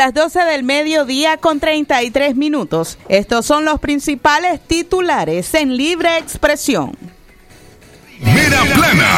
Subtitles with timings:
[0.00, 2.96] Las 12 del mediodía con 33 minutos.
[3.10, 6.96] Estos son los principales titulares en libre expresión.
[8.18, 9.10] Mira plana.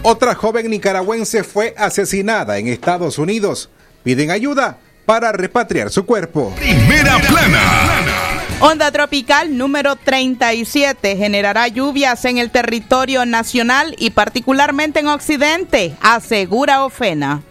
[0.00, 3.68] Otra joven nicaragüense fue asesinada en Estados Unidos.
[4.02, 6.54] Piden ayuda para repatriar su cuerpo.
[6.56, 8.17] Primera plana.
[8.60, 16.84] Onda tropical número 37 generará lluvias en el territorio nacional y particularmente en Occidente, asegura
[16.84, 17.42] Ofena.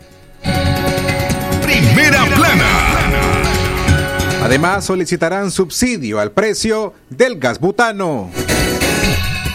[1.64, 2.68] Primera plana.
[4.44, 8.30] Además solicitarán subsidio al precio del gas butano.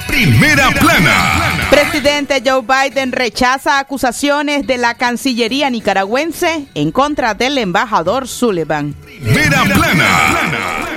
[0.09, 1.69] Primera plana.
[1.71, 8.95] Presidente Joe Biden rechaza acusaciones de la Cancillería nicaragüense en contra del embajador Sullivan.
[8.95, 10.92] Primera plana.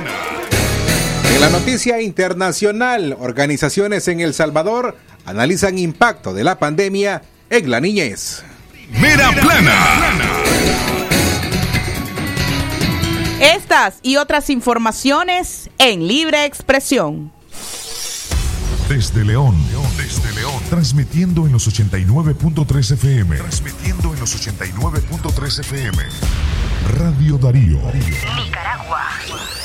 [1.36, 7.82] En la noticia internacional, organizaciones en El Salvador analizan impacto de la pandemia en la
[7.82, 8.42] niñez.
[9.02, 10.02] Mera plana.
[13.42, 17.34] Estas y otras informaciones en libre expresión.
[18.88, 19.58] Desde León,
[19.98, 23.36] desde León, transmitiendo en los 89.3 FM.
[23.36, 25.98] Transmitiendo en los 89.3 FM.
[26.98, 27.82] Radio Darío.
[27.92, 29.65] Nicaragua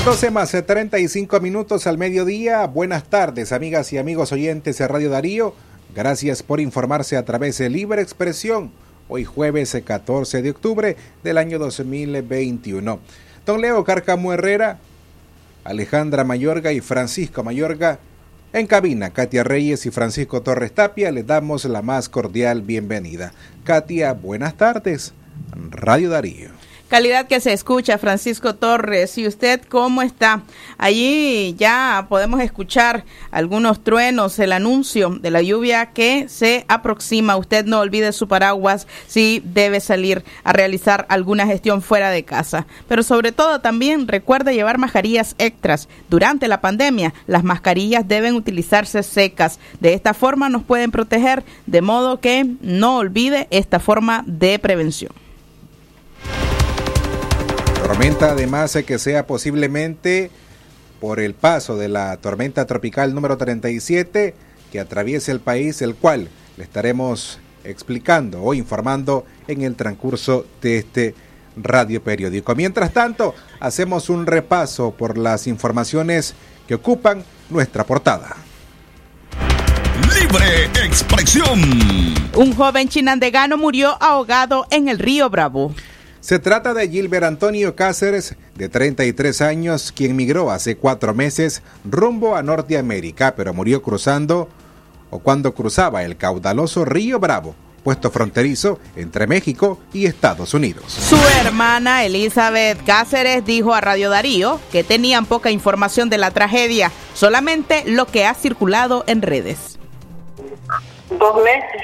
[0.00, 2.66] Las 12 más 35 minutos al mediodía.
[2.66, 5.54] Buenas tardes, amigas y amigos oyentes de Radio Darío.
[5.94, 8.72] Gracias por informarse a través de Libre Expresión.
[9.10, 12.98] Hoy jueves 14 de octubre del año 2021.
[13.44, 14.78] Don Leo Carcamo Herrera,
[15.64, 17.98] Alejandra Mayorga y Francisco Mayorga.
[18.54, 23.34] En cabina, Katia Reyes y Francisco Torres Tapia les damos la más cordial bienvenida.
[23.64, 25.12] Katia, buenas tardes.
[25.70, 26.59] Radio Darío.
[26.90, 29.16] Calidad que se escucha, Francisco Torres.
[29.16, 30.42] ¿Y usted cómo está?
[30.76, 37.36] Allí ya podemos escuchar algunos truenos, el anuncio de la lluvia que se aproxima.
[37.36, 42.66] Usted no olvide su paraguas si debe salir a realizar alguna gestión fuera de casa.
[42.88, 45.88] Pero sobre todo también recuerde llevar mascarillas extras.
[46.08, 49.60] Durante la pandemia, las mascarillas deben utilizarse secas.
[49.78, 55.12] De esta forma nos pueden proteger, de modo que no olvide esta forma de prevención
[57.90, 60.30] tormenta además que sea posiblemente
[61.00, 64.32] por el paso de la tormenta tropical número 37
[64.70, 70.78] que atraviesa el país, el cual le estaremos explicando o informando en el transcurso de
[70.78, 71.14] este
[71.56, 72.54] radio periódico.
[72.54, 76.34] Mientras tanto, hacemos un repaso por las informaciones
[76.68, 78.36] que ocupan nuestra portada.
[80.14, 81.60] Libre expresión.
[82.36, 85.74] Un joven chinandegano murió ahogado en el río Bravo.
[86.20, 92.36] Se trata de Gilbert Antonio Cáceres, de 33 años, quien migró hace cuatro meses rumbo
[92.36, 94.48] a Norteamérica, pero murió cruzando
[95.08, 100.84] o cuando cruzaba el caudaloso río Bravo, puesto fronterizo entre México y Estados Unidos.
[100.92, 106.92] Su hermana Elizabeth Cáceres dijo a Radio Darío que tenían poca información de la tragedia,
[107.14, 109.78] solamente lo que ha circulado en redes.
[111.18, 111.82] Dos meses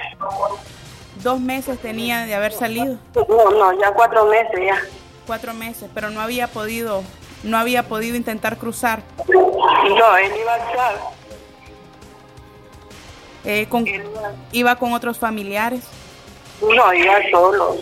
[1.27, 2.99] dos meses tenía de haber salido.
[3.17, 4.81] No, no, ya cuatro meses ya.
[5.27, 7.03] Cuatro meses, pero no había podido,
[7.43, 9.03] no había podido intentar cruzar.
[9.27, 10.95] No, él iba a estar.
[13.45, 13.85] Eh, con,
[14.53, 14.77] iba...
[14.77, 15.83] con otros familiares.
[16.61, 17.77] No, iba solo.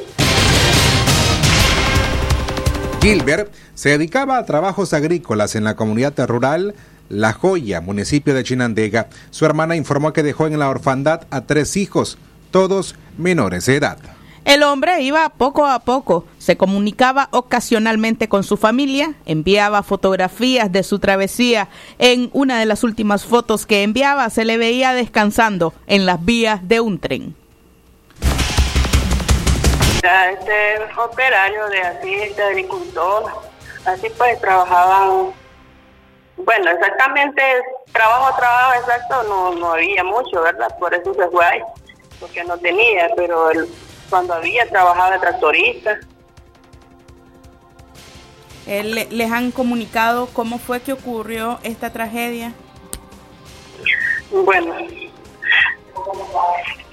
[3.02, 6.74] Gilbert se dedicaba a trabajos agrícolas en la comunidad rural
[7.10, 9.08] La Joya, municipio de Chinandega.
[9.30, 12.16] Su hermana informó que dejó en la orfandad a tres hijos,
[12.54, 13.98] todos menores de edad.
[14.44, 20.84] El hombre iba poco a poco, se comunicaba ocasionalmente con su familia, enviaba fotografías de
[20.84, 21.66] su travesía.
[21.98, 26.60] En una de las últimas fotos que enviaba se le veía descansando en las vías
[26.68, 27.34] de un tren.
[29.96, 33.32] Este operario de así, este agricultor,
[33.84, 35.32] así pues trabajaban,
[36.36, 37.42] bueno, exactamente,
[37.90, 40.68] trabajo, trabajo exacto, no, no había mucho, ¿verdad?
[40.78, 41.60] Por eso se fue ahí
[42.24, 43.50] porque no tenía, pero
[44.08, 45.98] cuando había trabajado de tractorista.
[48.66, 52.54] ¿Les han comunicado cómo fue que ocurrió esta tragedia?
[54.30, 54.74] Bueno,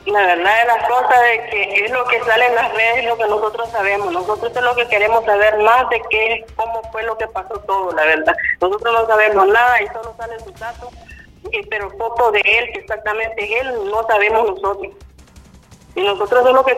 [0.05, 3.17] la verdad de las cosas de que es lo que sale en las redes, lo
[3.17, 4.11] que nosotros sabemos.
[4.11, 7.93] Nosotros es lo que queremos saber más de qué, cómo fue lo que pasó todo,
[7.93, 8.35] la verdad.
[8.59, 10.91] Nosotros no sabemos nada y solo sale su caso,
[11.69, 14.93] pero foto de él, que exactamente es él, no sabemos nosotros.
[15.95, 16.73] Y nosotros es lo que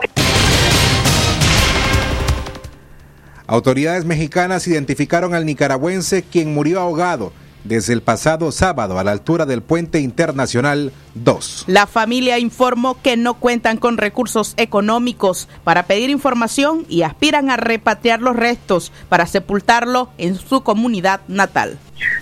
[3.46, 7.32] Autoridades mexicanas identificaron al nicaragüense quien murió ahogado
[7.64, 11.64] desde el pasado sábado a la altura del puente internacional 2.
[11.66, 17.56] La familia informó que no cuentan con recursos económicos para pedir información y aspiran a
[17.56, 21.78] repatriar los restos para sepultarlo en su comunidad natal.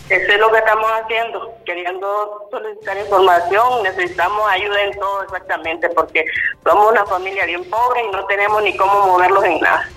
[0.09, 6.25] Eso es lo que estamos haciendo, queriendo solicitar información, necesitamos ayuda en todo exactamente, porque
[6.63, 9.89] somos una familia bien pobre y no tenemos ni cómo moverlos en nada.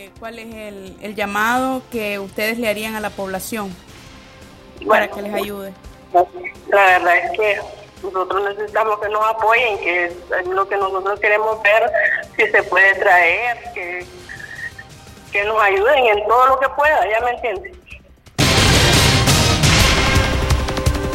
[0.00, 3.74] Eh, ¿Cuál es el, llamado que ustedes le harían a la población
[4.88, 5.74] para que les ayude?
[6.68, 7.60] La verdad es que
[8.02, 11.92] nosotros necesitamos que nos apoyen, que es lo que nosotros queremos ver,
[12.34, 14.06] si se puede traer, que,
[15.32, 17.76] que nos ayuden en todo lo que pueda, ¿ya me entiendes?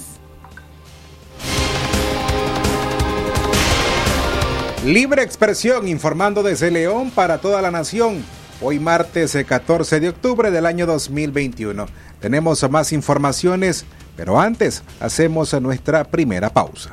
[4.86, 8.24] Libre expresión informando desde León para toda la nación.
[8.62, 11.88] Hoy martes 14 de octubre del año 2021.
[12.22, 13.84] Tenemos más informaciones,
[14.16, 16.92] pero antes hacemos nuestra primera pausa.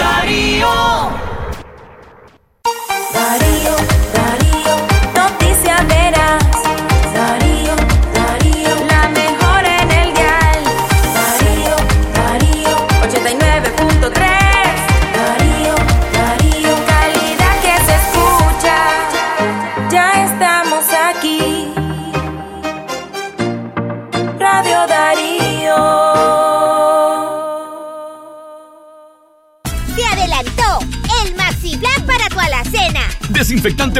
[0.00, 0.49] dari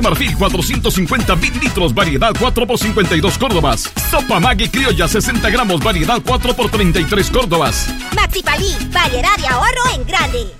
[0.01, 3.91] Marfil 450 litros, variedad 4 por 52 Córdobas.
[4.11, 7.89] Sopa Maggi Criolla 60 gramos, variedad 4 por 33 Córdobas.
[8.15, 10.60] Maxi Palí, variedad de ahorro en grande.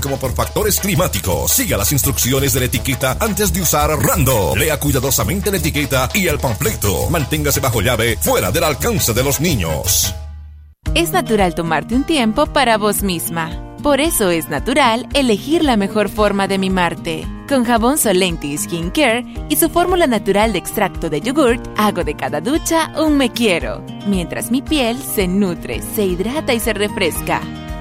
[0.00, 1.52] como por factores climáticos.
[1.52, 4.54] Siga las instrucciones de la etiqueta antes de usar Rando.
[4.56, 7.08] Lea cuidadosamente la etiqueta y el panfleto.
[7.10, 10.14] Manténgase bajo llave, fuera del alcance de los niños.
[10.94, 13.76] Es natural tomarte un tiempo para vos misma.
[13.82, 17.26] Por eso es natural elegir la mejor forma de mimarte.
[17.48, 22.14] Con jabón Solenti Skin Care y su fórmula natural de extracto de yogurt, hago de
[22.14, 27.40] cada ducha un me quiero, mientras mi piel se nutre, se hidrata y se refresca.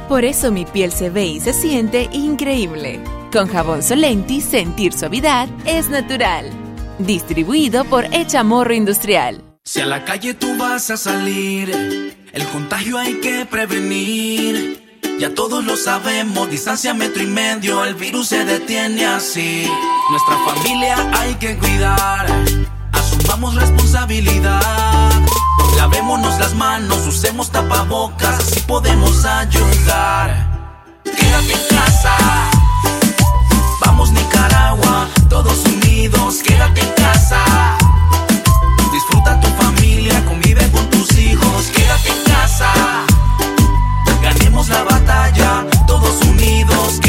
[0.09, 2.99] Por eso mi piel se ve y se siente increíble.
[3.31, 6.49] Con jabón Solenti, sentir suavidad es natural.
[6.97, 9.43] Distribuido por Echamorro Industrial.
[9.63, 14.97] Si a la calle tú vas a salir, el contagio hay que prevenir.
[15.19, 19.67] Ya todos lo sabemos, distancia metro y medio, el virus se detiene así.
[20.09, 22.25] Nuestra familia hay que cuidar,
[23.29, 25.12] asumamos responsabilidad.
[25.77, 30.71] Lavémonos las manos, usemos tapabocas, así podemos ayudar.
[31.03, 32.17] Quédate en casa.
[33.86, 37.77] Vamos Nicaragua, todos unidos, quédate en casa.
[38.91, 42.71] Disfruta tu familia, convive con tus hijos, quédate en casa.
[44.21, 47.08] Ganemos la batalla, todos unidos, quédate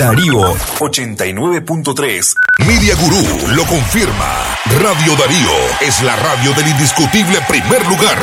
[0.00, 0.40] Darío
[0.78, 2.34] 89.3.
[2.66, 4.56] Media Gurú lo confirma.
[4.80, 5.50] Radio Darío
[5.82, 8.16] es la radio del indiscutible primer lugar.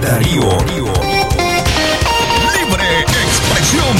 [0.00, 0.58] Darío.
[2.54, 3.96] Libre expresión.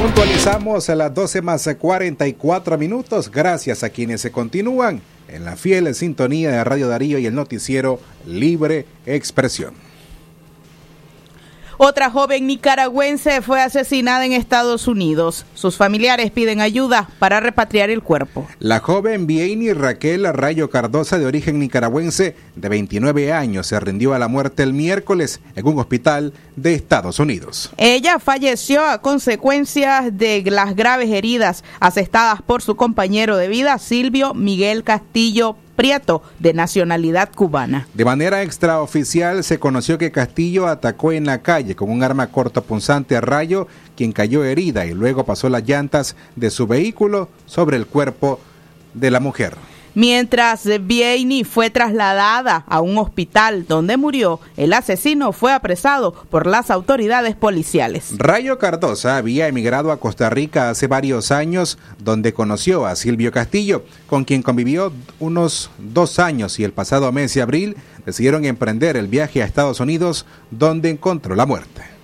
[0.00, 3.28] Puntualizamos a las 12 más 44 minutos.
[3.28, 7.98] Gracias a quienes se continúan en la fiel sintonía de Radio Darío y el noticiero
[8.24, 9.89] Libre Expresión.
[11.82, 15.46] Otra joven nicaragüense fue asesinada en Estados Unidos.
[15.54, 18.46] Sus familiares piden ayuda para repatriar el cuerpo.
[18.58, 24.18] La joven Vieni Raquel Rayo Cardosa, de origen nicaragüense, de 29 años, se rindió a
[24.18, 27.70] la muerte el miércoles en un hospital de Estados Unidos.
[27.78, 34.34] Ella falleció a consecuencias de las graves heridas asestadas por su compañero de vida, Silvio
[34.34, 37.88] Miguel Castillo Prieto, de nacionalidad cubana.
[37.94, 43.16] De manera extraoficial se conoció que Castillo atacó en la calle con un arma cortopunzante
[43.16, 47.86] a Rayo, quien cayó herida y luego pasó las llantas de su vehículo sobre el
[47.86, 48.40] cuerpo
[48.92, 49.56] de la mujer.
[49.94, 56.70] Mientras Vieni fue trasladada a un hospital donde murió, el asesino fue apresado por las
[56.70, 58.12] autoridades policiales.
[58.16, 63.84] Rayo Cardosa había emigrado a Costa Rica hace varios años, donde conoció a Silvio Castillo,
[64.06, 69.08] con quien convivió unos dos años y el pasado mes de abril decidieron emprender el
[69.08, 71.99] viaje a Estados Unidos, donde encontró la muerte.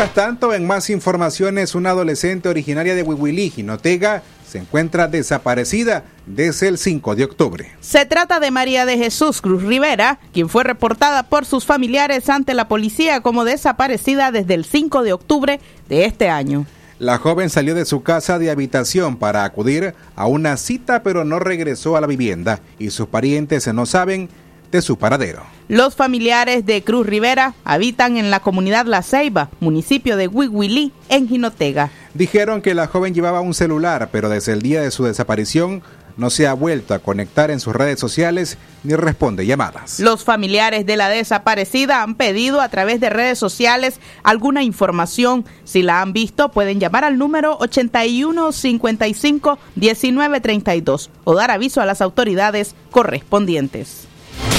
[0.00, 6.68] Mientras tanto, en más informaciones, una adolescente originaria de Huihuilí, Jinotega, se encuentra desaparecida desde
[6.68, 7.72] el 5 de octubre.
[7.82, 12.54] Se trata de María de Jesús Cruz Rivera, quien fue reportada por sus familiares ante
[12.54, 16.64] la policía como desaparecida desde el 5 de octubre de este año.
[16.98, 21.40] La joven salió de su casa de habitación para acudir a una cita, pero no
[21.40, 24.30] regresó a la vivienda y sus parientes no saben
[24.70, 25.42] de su paradero.
[25.68, 31.28] Los familiares de Cruz Rivera habitan en la comunidad La Ceiba, municipio de Huihuilí, en
[31.28, 31.90] Jinotega.
[32.14, 35.82] Dijeron que la joven llevaba un celular, pero desde el día de su desaparición
[36.16, 40.00] no se ha vuelto a conectar en sus redes sociales ni responde llamadas.
[40.00, 45.44] Los familiares de la desaparecida han pedido a través de redes sociales alguna información.
[45.64, 52.00] Si la han visto, pueden llamar al número 8155 1932 o dar aviso a las
[52.02, 54.09] autoridades correspondientes.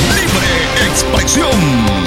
[0.10, 2.02] Libre expresión.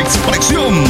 [0.00, 0.84] Expresión.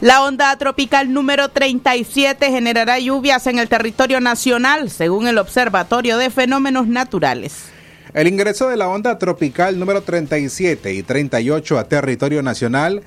[0.00, 6.30] La onda tropical número 37 generará lluvias en el territorio nacional, según el Observatorio de
[6.30, 7.75] Fenómenos Naturales.
[8.16, 13.02] El ingreso de la onda tropical número 37 y 38 a territorio nacional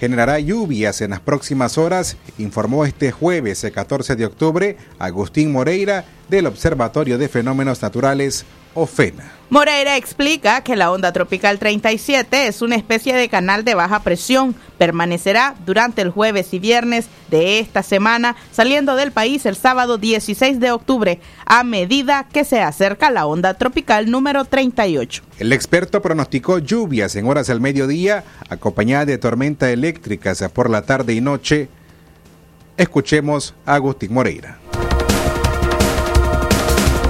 [0.00, 6.46] generará lluvias en las próximas horas, informó este jueves 14 de octubre Agustín Moreira del
[6.46, 8.46] Observatorio de Fenómenos Naturales
[8.78, 9.38] OFENA.
[9.50, 14.54] Moreira explica que la onda tropical 37 es una especie de canal de baja presión.
[14.76, 20.60] Permanecerá durante el jueves y viernes de esta semana, saliendo del país el sábado 16
[20.60, 25.22] de octubre, a medida que se acerca la onda tropical número 38.
[25.38, 31.14] El experto pronosticó lluvias en horas del mediodía, acompañada de tormentas eléctricas por la tarde
[31.14, 31.68] y noche.
[32.76, 34.57] Escuchemos a Agustín Moreira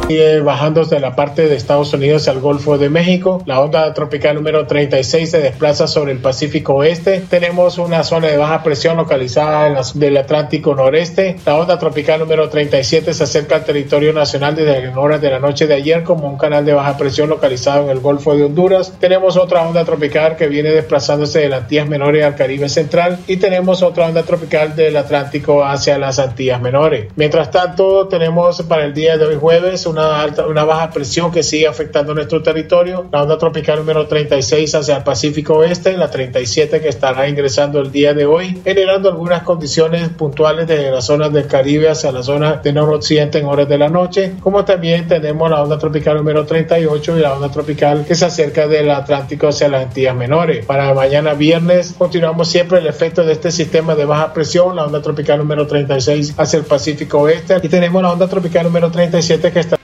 [0.09, 3.43] sigue bajándose la parte de Estados Unidos al Golfo de México.
[3.45, 7.23] La onda tropical número 36 se desplaza sobre el Pacífico Oeste.
[7.29, 11.37] Tenemos una zona de baja presión localizada en la, del Atlántico Noreste.
[11.45, 15.67] La onda tropical número 37 se acerca al territorio nacional desde horas de la noche
[15.67, 18.95] de ayer como un canal de baja presión localizado en el Golfo de Honduras.
[18.99, 23.37] Tenemos otra onda tropical que viene desplazándose de las Antillas Menores al Caribe Central y
[23.37, 27.13] tenemos otra onda tropical del Atlántico hacia las Antillas Menores.
[27.17, 31.31] Mientras tanto, tenemos para el día de hoy jueves una una, alta, una baja presión
[31.33, 36.11] que sigue afectando nuestro territorio, la onda tropical número 36 hacia el Pacífico Oeste, la
[36.11, 41.33] 37 que estará ingresando el día de hoy, generando algunas condiciones puntuales de las zonas
[41.33, 45.51] del Caribe hacia la zona de noroccidente en horas de la noche, como también tenemos
[45.51, 49.69] la onda tropical número 38 y la onda tropical que se acerca del Atlántico hacia
[49.69, 50.65] las Antillas Menores.
[50.65, 55.03] Para mañana viernes continuamos siempre el efecto de este sistema de baja presión, la onda
[55.03, 59.61] tropical número 36 hacia el Pacífico Oeste y tenemos la onda tropical número 37 que
[59.61, 59.79] está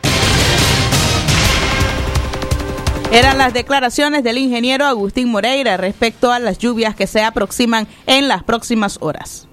[3.15, 8.27] Eran las declaraciones del ingeniero Agustín Moreira respecto a las lluvias que se aproximan en
[8.27, 9.47] las próximas horas.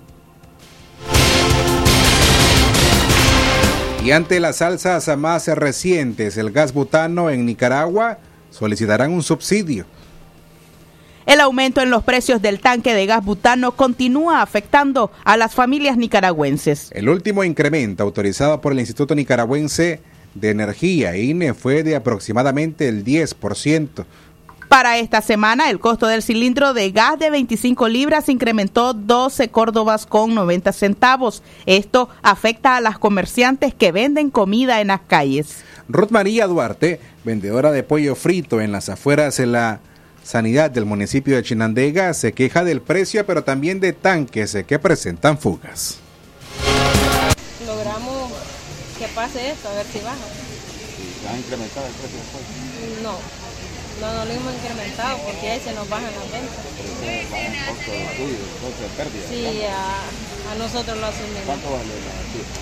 [4.04, 8.18] Y ante las alzas más recientes, el gas butano en Nicaragua
[8.50, 9.86] solicitarán un subsidio.
[11.28, 15.98] El aumento en los precios del tanque de gas butano continúa afectando a las familias
[15.98, 16.90] nicaragüenses.
[16.94, 20.02] El último incremento autorizado por el Instituto Nicaragüense
[20.34, 24.06] de Energía, INE, fue de aproximadamente el 10%.
[24.72, 30.06] Para esta semana, el costo del cilindro de gas de 25 libras incrementó 12 córdobas
[30.06, 31.44] con 90 centavos.
[31.66, 35.66] Esto afecta a las comerciantes que venden comida en las calles.
[35.90, 39.82] Ruth María Duarte, vendedora de pollo frito en las afueras de la
[40.24, 45.38] sanidad del municipio de Chinandega, se queja del precio, pero también de tanques que presentan
[45.38, 46.00] fugas.
[49.02, 50.22] Que pase esto, a ver si baja.
[51.26, 52.46] ¿Han incrementado el precio pollo?
[53.02, 53.18] No,
[53.98, 56.62] no, no lo hemos incrementado porque ahí se nos bajan las ventas.
[56.62, 59.26] bajan el costo de estudio, el costo de pérdida.
[59.26, 61.50] Sí, a, a, nosotros lo asumimos.
[61.50, 62.54] ¿Cuánto vale la tierra?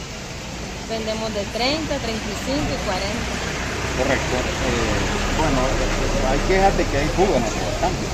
[0.88, 4.00] Vendemos de 30, 35 y 40.
[4.00, 4.36] Correcto.
[4.40, 4.96] Eh,
[5.44, 8.12] bueno, hay quejas de que hay fuga en los cambios.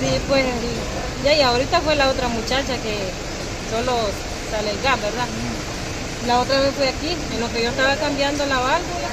[0.00, 0.48] Sí, pues
[1.28, 3.12] ya y ahorita fue la otra muchacha que
[3.68, 4.00] solo
[4.48, 5.28] sale el gas, ¿verdad?
[6.26, 9.08] La otra vez fue aquí, en lo que yo estaba cambiando la válvula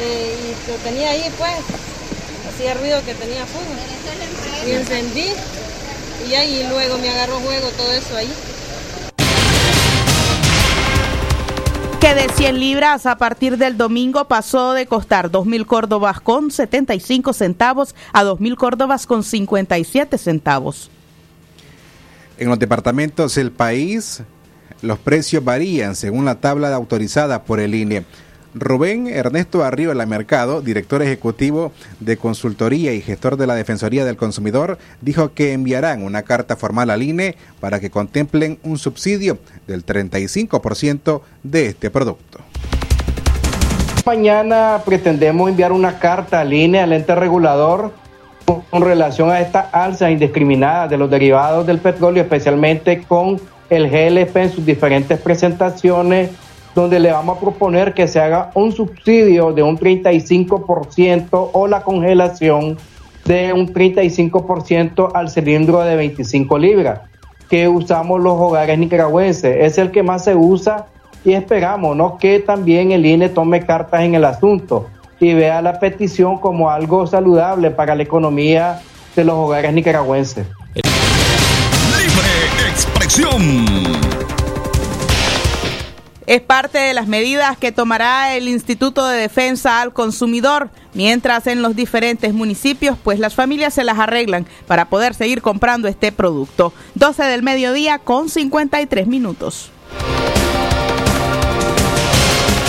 [0.00, 1.52] eh, y lo tenía ahí pues,
[2.52, 4.66] hacía ruido que tenía fuga.
[4.66, 5.32] Y encendí
[6.28, 8.32] y ahí luego me agarró juego todo eso ahí.
[12.00, 17.32] que de 100 libras a partir del domingo pasó de costar 2.000 córdobas con 75
[17.32, 20.90] centavos a 2.000 córdobas con 57 centavos.
[22.38, 24.22] En los departamentos del país,
[24.82, 28.04] los precios varían según la tabla autorizada por el INE.
[28.58, 34.78] Rubén Ernesto Arriola Mercado, director ejecutivo de consultoría y gestor de la Defensoría del Consumidor,
[35.02, 41.20] dijo que enviarán una carta formal al INE para que contemplen un subsidio del 35%
[41.42, 42.38] de este producto.
[44.06, 47.92] Mañana pretendemos enviar una carta al INE, al ente regulador,
[48.70, 53.38] con relación a esta alza indiscriminada de los derivados del petróleo, especialmente con
[53.70, 56.30] el GLP en sus diferentes presentaciones
[56.74, 61.82] donde le vamos a proponer que se haga un subsidio de un 35% o la
[61.82, 62.76] congelación
[63.24, 67.00] de un 35% al cilindro de 25 libras
[67.48, 69.56] que usamos los hogares nicaragüenses.
[69.60, 70.86] Es el que más se usa
[71.24, 72.18] y esperamos ¿no?
[72.18, 77.06] que también el INE tome cartas en el asunto y vea la petición como algo
[77.06, 78.80] saludable para la economía
[79.14, 80.46] de los hogares nicaragüenses.
[86.26, 91.62] Es parte de las medidas que tomará el Instituto de Defensa al Consumidor, mientras en
[91.62, 96.72] los diferentes municipios, pues las familias se las arreglan para poder seguir comprando este producto.
[96.96, 99.70] 12 del mediodía con 53 minutos.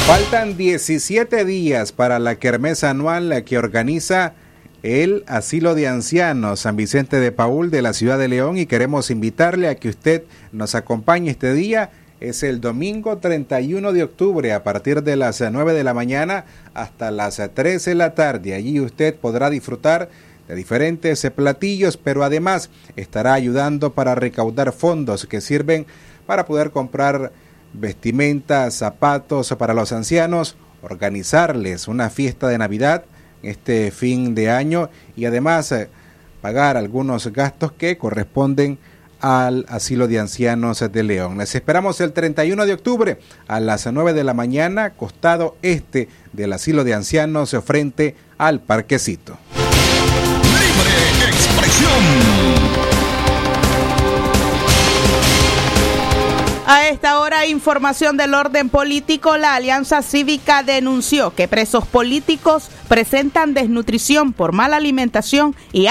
[0.06, 4.36] Faltan 17 días para la kermesa anual que organiza
[4.84, 9.10] el Asilo de Ancianos San Vicente de Paul de la ciudad de León y queremos
[9.10, 11.90] invitarle a que usted nos acompañe este día.
[12.20, 17.12] Es el domingo 31 de octubre a partir de las 9 de la mañana hasta
[17.12, 18.54] las 13 de la tarde.
[18.54, 20.10] Allí usted podrá disfrutar
[20.48, 25.86] de diferentes platillos, pero además estará ayudando para recaudar fondos que sirven
[26.26, 27.32] para poder comprar
[27.74, 33.04] vestimentas, zapatos para los ancianos, organizarles una fiesta de Navidad
[33.44, 35.90] este fin de año y además eh,
[36.42, 38.78] pagar algunos gastos que corresponden
[39.20, 41.38] al asilo de ancianos de León.
[41.38, 46.54] Les esperamos el 31 de octubre a las 9 de la mañana, costado este del
[46.54, 49.38] asilo de ancianos frente al parquecito.
[50.44, 52.87] Libre expresión.
[56.70, 63.54] A esta hora, información del orden político, la Alianza Cívica denunció que presos políticos presentan
[63.54, 65.88] desnutrición por mala alimentación y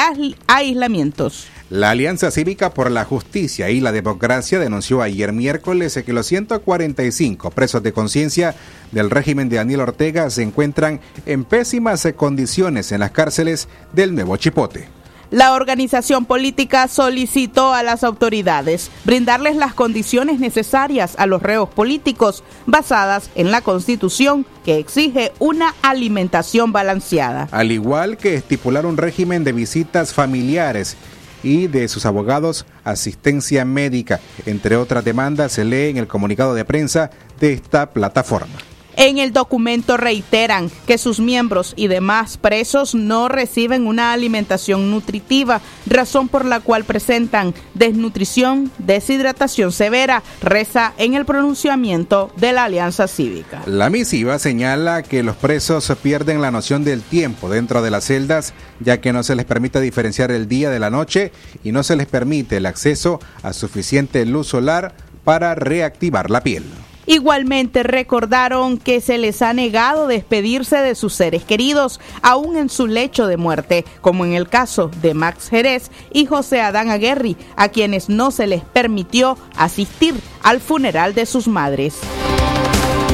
[0.46, 1.46] aislamientos.
[1.70, 7.50] La Alianza Cívica por la Justicia y la Democracia denunció ayer miércoles que los 145
[7.52, 8.54] presos de conciencia
[8.92, 14.36] del régimen de Daniel Ortega se encuentran en pésimas condiciones en las cárceles del Nuevo
[14.36, 14.88] Chipote.
[15.30, 22.44] La organización política solicitó a las autoridades brindarles las condiciones necesarias a los reos políticos
[22.66, 27.48] basadas en la Constitución que exige una alimentación balanceada.
[27.50, 30.96] Al igual que estipular un régimen de visitas familiares
[31.42, 36.64] y de sus abogados asistencia médica, entre otras demandas, se lee en el comunicado de
[36.64, 37.10] prensa
[37.40, 38.54] de esta plataforma.
[38.98, 45.60] En el documento reiteran que sus miembros y demás presos no reciben una alimentación nutritiva,
[45.86, 53.06] razón por la cual presentan desnutrición, deshidratación severa, reza en el pronunciamiento de la Alianza
[53.06, 53.62] Cívica.
[53.66, 58.54] La misiva señala que los presos pierden la noción del tiempo dentro de las celdas,
[58.80, 61.32] ya que no se les permite diferenciar el día de la noche
[61.62, 66.64] y no se les permite el acceso a suficiente luz solar para reactivar la piel.
[67.06, 72.88] Igualmente recordaron que se les ha negado despedirse de sus seres queridos, aún en su
[72.88, 77.68] lecho de muerte, como en el caso de Max Jerez y José Adán Aguerri, a
[77.68, 81.94] quienes no se les permitió asistir al funeral de sus madres.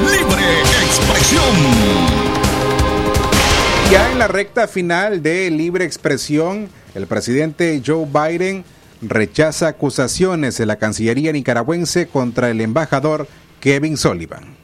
[0.00, 1.44] Libre expresión.
[3.90, 8.64] Ya en la recta final de libre expresión, el presidente Joe Biden
[9.02, 13.28] rechaza acusaciones de la Cancillería nicaragüense contra el embajador
[13.62, 14.56] Kevin Sullivan.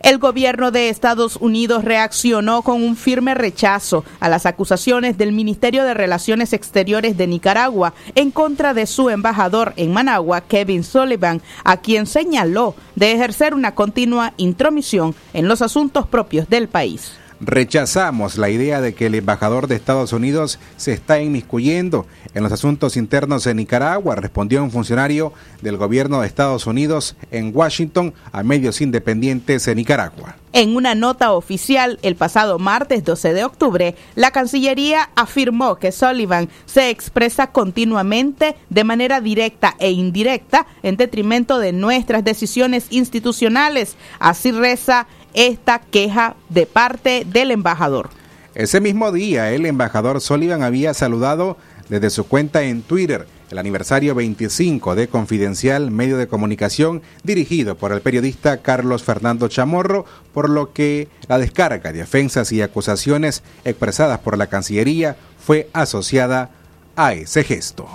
[0.00, 5.84] El gobierno de Estados Unidos reaccionó con un firme rechazo a las acusaciones del Ministerio
[5.84, 11.76] de Relaciones Exteriores de Nicaragua en contra de su embajador en Managua, Kevin Sullivan, a
[11.76, 17.12] quien señaló de ejercer una continua intromisión en los asuntos propios del país.
[17.40, 22.50] Rechazamos la idea de que el embajador de Estados Unidos se está inmiscuyendo en los
[22.50, 28.42] asuntos internos de Nicaragua, respondió un funcionario del gobierno de Estados Unidos en Washington a
[28.42, 30.36] medios independientes de Nicaragua.
[30.54, 36.48] En una nota oficial el pasado martes 12 de octubre, la Cancillería afirmó que Sullivan
[36.64, 43.96] se expresa continuamente de manera directa e indirecta en detrimento de nuestras decisiones institucionales.
[44.18, 48.10] Así reza esta queja de parte del embajador.
[48.56, 54.14] Ese mismo día, el embajador Sullivan había saludado desde su cuenta en Twitter el aniversario
[54.14, 60.72] 25 de Confidencial, medio de comunicación dirigido por el periodista Carlos Fernando Chamorro, por lo
[60.72, 66.50] que la descarga de ofensas y acusaciones expresadas por la Cancillería fue asociada
[66.96, 67.86] a ese gesto.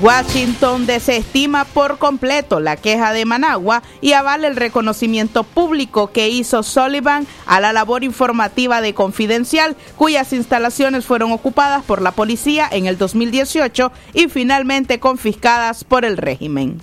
[0.00, 6.62] Washington desestima por completo la queja de Managua y avala el reconocimiento público que hizo
[6.62, 12.86] Sullivan a la labor informativa de Confidencial, cuyas instalaciones fueron ocupadas por la policía en
[12.86, 16.80] el 2018 y finalmente confiscadas por el régimen.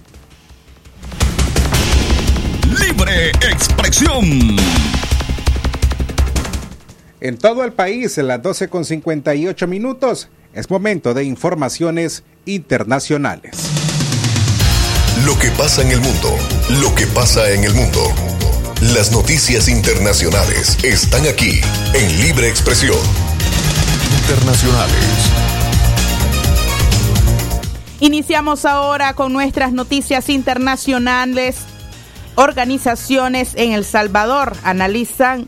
[2.79, 4.57] Libre expresión.
[7.21, 13.57] En todo el país, en las 12 con 58 minutos, es momento de informaciones internacionales.
[15.25, 16.35] Lo que pasa en el mundo,
[16.81, 18.01] lo que pasa en el mundo.
[18.93, 21.59] Las noticias internacionales están aquí
[21.93, 22.97] en Libre Expresión.
[24.21, 25.31] Internacionales.
[27.99, 31.57] Iniciamos ahora con nuestras noticias internacionales.
[32.35, 35.47] Organizaciones en El Salvador analizan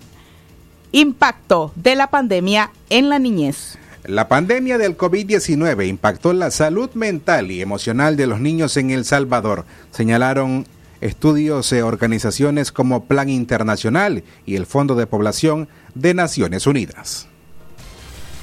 [0.92, 3.78] impacto de la pandemia en la niñez.
[4.06, 9.06] La pandemia del COVID-19 impactó la salud mental y emocional de los niños en El
[9.06, 10.66] Salvador, señalaron
[11.02, 17.28] estudios de organizaciones como Plan Internacional y el Fondo de Población de Naciones Unidas.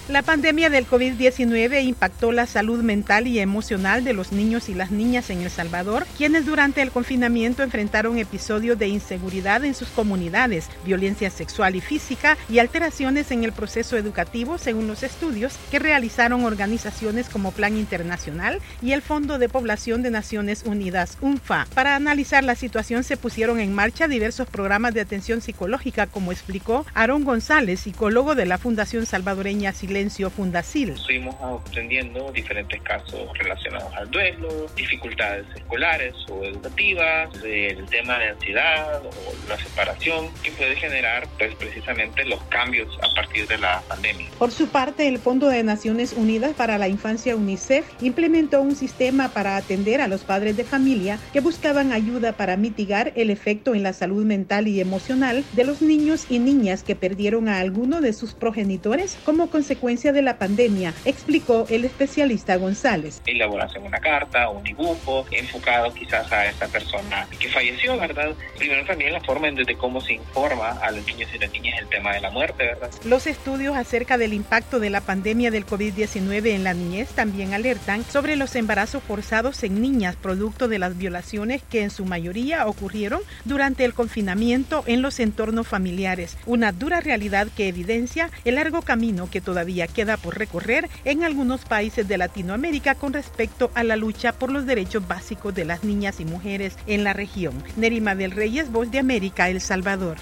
[0.09, 4.91] La pandemia del COVID-19 impactó la salud mental y emocional de los niños y las
[4.91, 10.71] niñas en El Salvador, quienes durante el confinamiento enfrentaron episodios de inseguridad en sus comunidades,
[10.87, 16.47] violencia sexual y física y alteraciones en el proceso educativo, según los estudios que realizaron
[16.47, 21.67] organizaciones como Plan Internacional y el Fondo de Población de Naciones Unidas, UNFA.
[21.75, 26.87] Para analizar la situación se pusieron en marcha diversos programas de atención psicológica, como explicó
[26.95, 29.98] Aaron González, psicólogo de la Fundación Salvadoreña Silencio
[30.31, 30.91] Fundasil.
[30.91, 31.35] Estuvimos
[31.69, 39.49] atendiendo diferentes casos relacionados al duelo, dificultades escolares o educativas, el tema de ansiedad o
[39.49, 44.27] la separación que puede generar pues precisamente los cambios a partir de la pandemia.
[44.39, 49.29] Por su parte, el Fondo de Naciones Unidas para la Infancia UNICEF implementó un sistema
[49.31, 53.83] para atender a los padres de familia que buscaban ayuda para mitigar el efecto en
[53.83, 58.13] la salud mental y emocional de los niños y niñas que perdieron a alguno de
[58.13, 63.23] sus progenitores como consecuencia de la pandemia, explicó el especialista González.
[63.25, 68.35] Elaboración una carta, un dibujo enfocado quizás a esta persona que falleció, ¿verdad?
[68.59, 71.89] Primero también la forma desde cómo se informa a los niños y las niñas el
[71.89, 72.91] tema de la muerte, ¿verdad?
[73.05, 78.05] Los estudios acerca del impacto de la pandemia del COVID-19 en la niñez también alertan
[78.05, 83.23] sobre los embarazos forzados en niñas producto de las violaciones que en su mayoría ocurrieron
[83.47, 89.31] durante el confinamiento en los entornos familiares, una dura realidad que evidencia el largo camino
[89.31, 94.33] que todavía queda por recorrer en algunos países de Latinoamérica con respecto a la lucha
[94.33, 97.63] por los derechos básicos de las niñas y mujeres en la región.
[97.77, 100.17] Nerima del Reyes, Voz de América, El Salvador.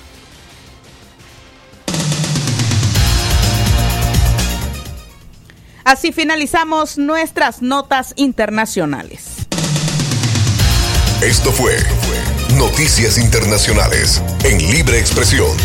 [5.84, 9.46] Así finalizamos nuestras notas internacionales.
[11.22, 11.76] Esto fue
[12.58, 15.56] Noticias Internacionales en Libre Expresión.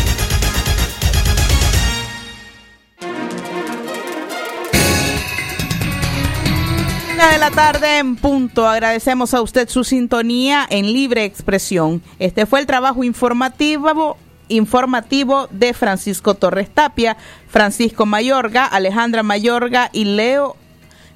[7.30, 8.66] De la tarde en punto.
[8.66, 12.02] Agradecemos a usted su sintonía en libre expresión.
[12.18, 14.16] Este fue el trabajo informativo
[14.48, 17.16] informativo de Francisco Torres Tapia,
[17.48, 20.56] Francisco Mayorga, Alejandra Mayorga y Leo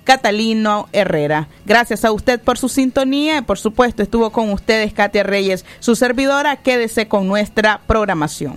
[0.04, 1.48] Catalino Herrera.
[1.66, 5.96] Gracias a usted por su sintonía y por supuesto estuvo con ustedes Katia Reyes, su
[5.96, 6.56] servidora.
[6.56, 8.56] Quédese con nuestra programación.